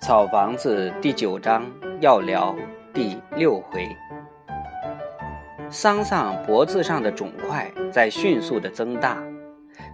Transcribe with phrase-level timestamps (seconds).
[0.00, 2.56] 草房子第九章要聊
[2.94, 3.86] 第六回。
[5.68, 9.22] 桑桑脖子上的肿块在迅速的增大，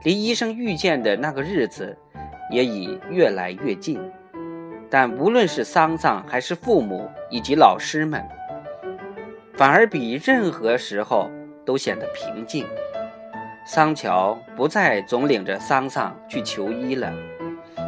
[0.05, 1.97] 离医生预见的那个日子
[2.53, 4.01] 也已越来越近。
[4.89, 8.25] 但无论是桑桑还是父母以及老师们，
[9.55, 11.29] 反而比任何时候
[11.65, 12.65] 都显得平静。
[13.67, 17.13] 桑乔不再总领着桑桑去求医了。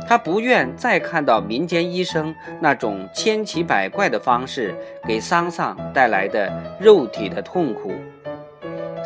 [0.06, 4.74] 他不愿再看到民间医生那种千奇百怪的方式
[5.06, 7.92] 给桑桑带来的肉体的痛苦。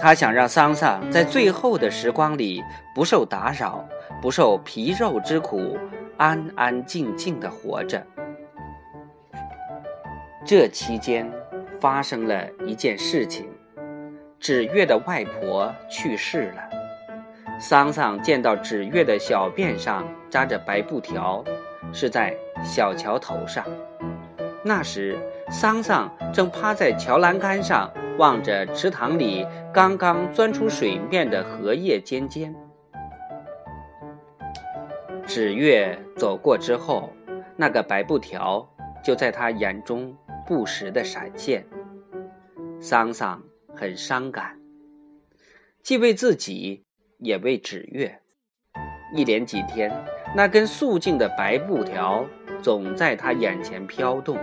[0.00, 2.62] 他想让桑桑在最后的时光里
[2.94, 3.84] 不受打扰，
[4.20, 5.78] 不受皮肉之苦，
[6.16, 8.04] 安安静静的活着。
[10.44, 11.30] 这期间
[11.80, 13.48] 发生了一件事情：
[14.40, 16.81] 纸月的外婆去世了。
[17.58, 21.44] 桑桑见到纸月的小辫上扎着白布条，
[21.92, 23.64] 是在小桥头上。
[24.64, 25.18] 那时，
[25.50, 32.54] 桑桑正趴在桥栏杆上，望着池塘里刚刚钻出水面的荷叶尖尖。
[35.26, 37.12] 纸月走过之后，
[37.56, 38.68] 那个白布条
[39.04, 41.64] 就在他眼中不时的闪现。
[42.80, 43.40] 桑桑
[43.74, 44.58] 很伤感，
[45.82, 46.84] 既为自己。
[47.22, 48.18] 也为纸月，
[49.14, 49.92] 一连几天，
[50.34, 52.26] 那根素净的白布条
[52.60, 54.36] 总在他眼前飘动。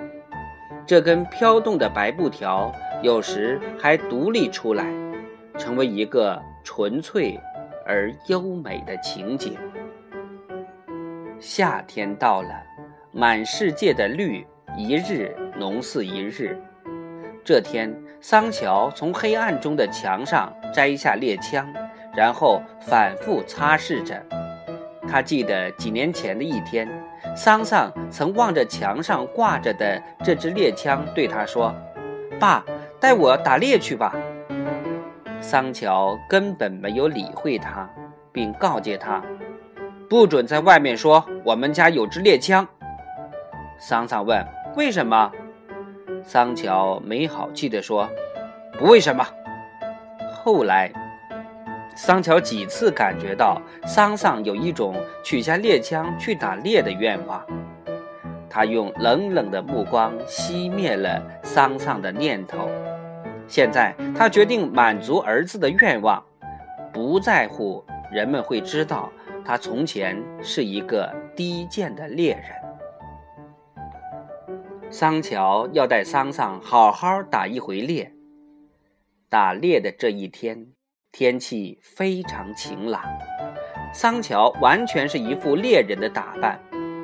[0.88, 4.86] 这根飘动的白布条有时还独立出来，
[5.58, 7.38] 成为一个纯粹
[7.86, 9.58] 而优美的情景。
[11.38, 12.64] 夏天到了，
[13.11, 16.58] 满世界的绿一日浓似一日。
[17.43, 21.67] 这天，桑乔从黑暗中的墙上摘下猎枪。
[22.19, 24.21] 然后反复擦拭着。
[25.07, 26.85] 他记得几年前的一天，
[27.33, 31.73] 桑桑曾望着墙上挂着的这支猎枪，对他说
[32.37, 32.61] ：“爸，
[32.99, 34.13] 带我打猎去吧。”
[35.39, 37.89] 桑乔根本没有理会他，
[38.33, 39.23] 并告诫他
[40.09, 42.67] ：“不准在外面说我们家有支猎枪。”
[43.79, 45.31] 桑桑问：“为什么？”
[46.21, 48.09] 桑乔没好气地说
[48.77, 49.25] ：“不为什么。”
[50.43, 50.91] 后来。
[51.95, 57.45] 桑乔几次感觉到桑桑有一种取下猎枪去打猎的愿望，
[58.50, 62.70] 他用冷冷的目光熄灭了桑桑的念头。
[63.48, 66.23] 现在他决定满足儿子的愿望，
[66.94, 69.11] 不在乎人们会知道
[69.44, 72.45] 他从前是一个低贱的猎人。
[74.89, 78.14] 桑乔要带桑桑好好打一回猎。
[79.27, 80.67] 打猎的这一天。
[81.11, 83.02] 天气非常晴朗，
[83.92, 86.59] 桑乔完全是一副猎人的打扮。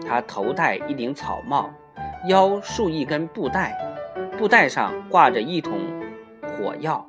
[0.07, 1.69] 他头戴一顶草帽，
[2.27, 3.75] 腰束一根布带，
[4.37, 5.79] 布带上挂着一桶
[6.43, 7.05] 火药，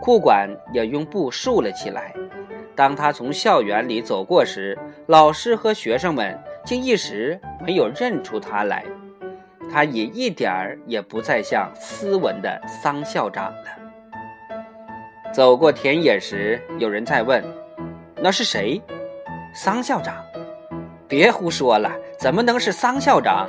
[0.00, 2.12] 裤管也用布束了起来。
[2.74, 4.76] 当他从校园里走过时，
[5.06, 8.82] 老师和学生们竟一时没有认出他来。
[9.70, 13.81] 他也一点儿也不再像斯文的桑校长了。
[15.32, 17.42] 走过田野时，有人在问
[18.20, 18.80] ：“那是谁？”
[19.56, 20.14] 桑校长。
[21.08, 23.48] 别胡说了，怎么能是桑校长？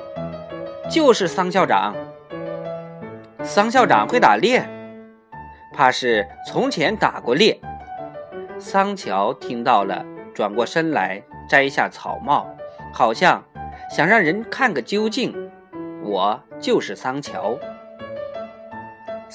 [0.89, 1.93] 就是桑校长。
[3.43, 4.65] 桑校长会打猎，
[5.73, 7.59] 怕是从前打过猎。
[8.57, 12.47] 桑乔听到了，转过身来摘下草帽，
[12.93, 13.43] 好像
[13.91, 15.51] 想让人看个究竟。
[16.01, 17.57] 我就是桑乔。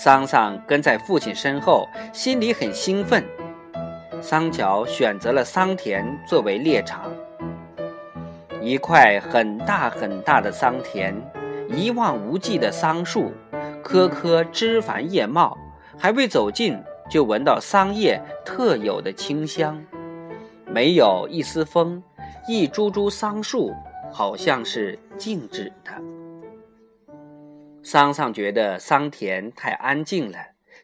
[0.00, 3.25] 桑桑跟在父亲身后，心里很兴奋。
[4.20, 7.12] 桑乔选择了桑田作为猎场，
[8.62, 11.12] 一块很大很大的桑田，
[11.66, 13.32] 一望无际的桑树，
[13.82, 15.58] 棵棵枝繁叶茂，
[15.98, 19.82] 还未走近就闻到桑叶特有的清香。
[20.64, 22.00] 没有一丝风，
[22.47, 23.75] 一株株桑树
[24.12, 25.90] 好像是静止的。
[27.90, 30.37] 桑桑觉得桑田太安静了，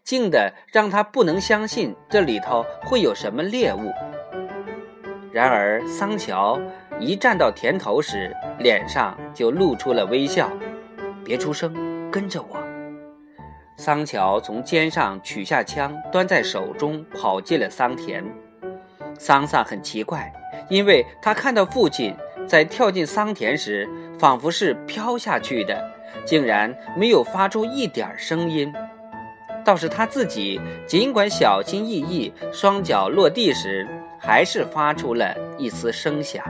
[0.03, 3.93] 静的让他不能相信这里头会有什么猎物。
[5.31, 6.59] 然而桑乔
[6.99, 10.51] 一站到田头时，脸上就露出了微笑。
[11.23, 12.57] 别出声，跟着我。
[13.77, 18.25] 桑乔从肩上取下枪，端在手中，跑进了桑田。
[19.19, 20.33] 桑桑很奇怪，
[20.71, 22.17] 因为他看到父亲
[22.49, 23.87] 在跳进桑田时，
[24.19, 25.93] 仿佛是飘下去的。
[26.25, 28.73] 竟然没有发出一点声音，
[29.65, 33.87] 倒是他自己，尽管小心翼翼，双脚落地时，
[34.19, 36.45] 还是发出了一丝声响。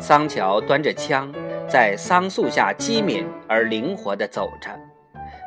[0.00, 1.32] 桑乔端着枪，
[1.68, 4.68] 在桑树下机敏而灵活地走着，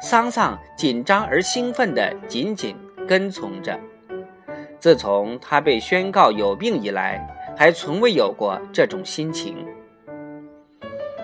[0.01, 2.75] 桑桑紧张而兴奋地紧紧
[3.07, 3.77] 跟从着。
[4.79, 7.19] 自从他被宣告有病以来，
[7.57, 9.66] 还从未有过这种心情。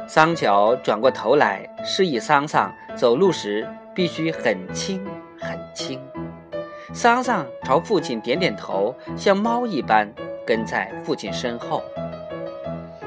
[0.07, 5.03] 桑乔转过头来，示意桑桑走路时必须很轻
[5.39, 5.99] 很轻。
[6.93, 10.11] 桑桑朝父亲点点头，像猫一般
[10.45, 11.81] 跟在父亲身后。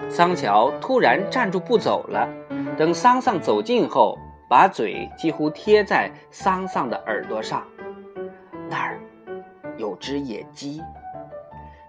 [0.09, 2.29] 桑乔突然站住不走了，
[2.77, 4.19] 等桑桑走近后，
[4.49, 7.63] 把嘴几乎贴在桑桑的耳朵上。
[8.69, 8.99] 那儿
[9.77, 10.83] 有只野鸡。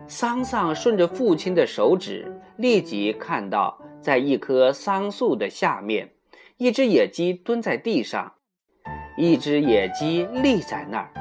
[0.07, 3.77] 桑桑顺着父亲的手指，立即看到。
[4.07, 6.12] 在一棵桑树的下面，
[6.56, 8.36] 一只野鸡蹲在地上，
[9.18, 11.12] 一只野鸡立在那儿，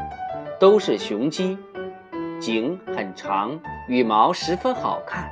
[0.60, 1.58] 都是雄鸡，
[2.38, 5.28] 颈很长，羽毛十分好看。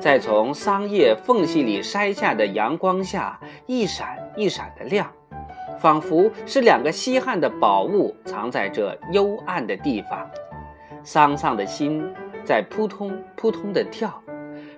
[0.00, 5.12] 在从桑叶缝隙里筛下的阳光下，一闪一闪的亮，
[5.78, 10.26] 仿佛是两个稀罕的宝物藏在这幽暗的地方。
[11.04, 12.02] 桑桑的心
[12.42, 14.18] 在扑通扑通的跳。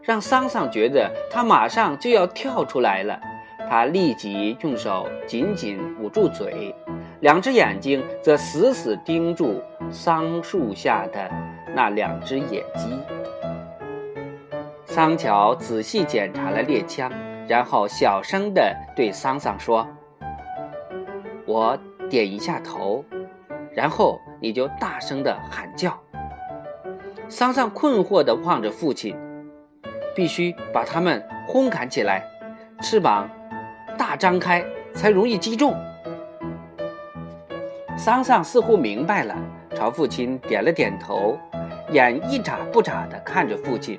[0.08, 3.20] 让桑桑觉得他马上就要跳出来了，
[3.68, 6.74] 他立即用手紧紧捂住嘴，
[7.20, 11.30] 两只眼睛则死死盯住桑树下的
[11.74, 12.98] 那两只野鸡。
[14.86, 17.12] 桑乔仔细检查了猎枪，
[17.46, 19.86] 然后小声地对桑桑说
[21.44, 21.78] ：“我
[22.08, 23.04] 点一下头，
[23.74, 25.92] 然后你就大声地喊叫。”
[27.28, 29.14] 桑桑困惑地望着父亲。
[30.18, 32.24] 必须把它们轰赶起来，
[32.82, 33.30] 翅膀
[33.96, 35.72] 大张开才容易击中。
[37.96, 39.36] 桑桑似乎明白了，
[39.76, 41.38] 朝父亲点了点头，
[41.92, 43.96] 眼一眨不眨地看着父亲。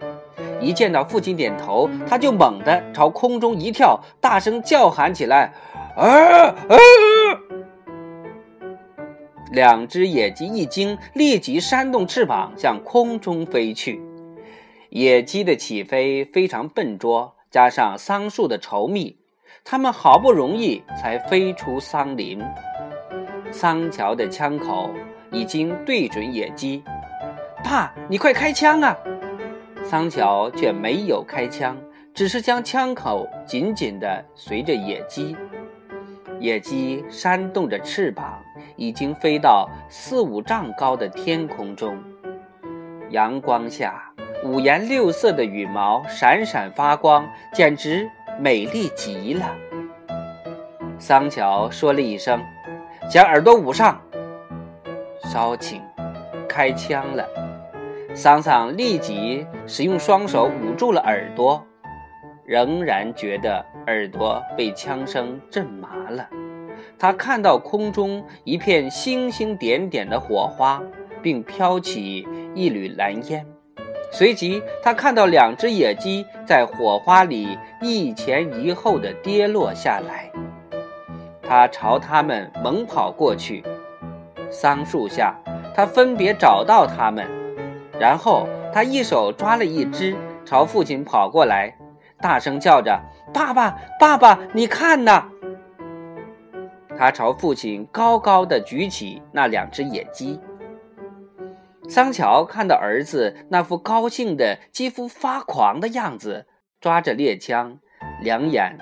[0.59, 5.53] 一见到父亲点头，他就猛地朝空中一跳，大声叫喊起来
[5.95, 6.75] ：“啊啊！”
[9.53, 14.01] 两只野鸡一惊，立即扇动翅膀向空中飞去。
[14.89, 19.17] 野鸡的起飞非常笨拙，加上桑树的稠密，
[19.63, 22.41] 它们好不容易才飞出桑林。
[23.51, 24.89] 桑乔的枪口
[25.31, 26.83] 已经对准野鸡，
[27.63, 28.97] 爸，你快开枪啊！
[29.83, 31.77] 桑乔却没有开枪，
[32.11, 35.37] 只是将枪口紧紧地随着野鸡。
[36.39, 38.41] 野鸡扇动着翅膀，
[38.75, 41.95] 已经飞到四五丈高的天空中，
[43.11, 44.08] 阳光下。
[44.41, 48.09] 五颜六色的羽毛闪闪发光，简直
[48.39, 49.53] 美丽极了。
[50.97, 52.41] 桑乔说了一声
[53.11, 54.01] ：“将耳朵捂上。”
[55.29, 55.81] 稍请，
[56.47, 57.27] 开枪了。
[58.13, 61.61] 桑桑立即使用双手捂住了耳朵，
[62.45, 66.27] 仍然觉得耳朵被枪声震麻了。
[66.97, 70.81] 他看到空中一片星星点点的火花，
[71.21, 72.25] 并飘起
[72.55, 73.45] 一缕蓝烟。
[74.11, 80.31] 随即，他看到两只野鸡在火花里一前一后的跌落下来。
[81.41, 83.63] 他朝他们猛跑过去。
[84.49, 85.35] 桑树下，
[85.75, 87.27] 他分别找到他们，
[87.99, 91.75] 然后他一手抓了一只，朝父亲跑过来，
[92.19, 92.99] 大声叫着
[93.31, 95.29] ：“爸爸，爸爸，你看呐！”
[96.97, 100.39] 他朝父亲高高的举起那两只野鸡。
[101.89, 106.45] 桑乔看到儿子那副高兴的、几乎发狂的样子，
[106.79, 107.79] 抓着猎枪，
[108.21, 108.77] 两眼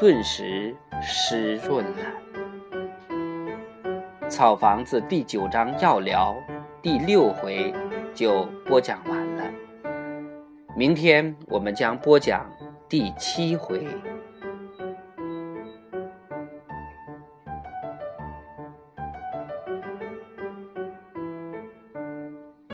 [0.00, 3.08] 顿时湿润了。
[4.28, 6.34] 草房子第九章要聊
[6.82, 7.72] 第六回
[8.12, 9.44] 就播讲完了，
[10.76, 12.50] 明天我们将播讲
[12.88, 13.86] 第七回。